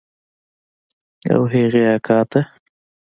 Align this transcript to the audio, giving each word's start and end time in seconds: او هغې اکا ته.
او 1.33 1.41
هغې 1.53 1.83
اکا 1.95 2.19
ته. 2.31 2.41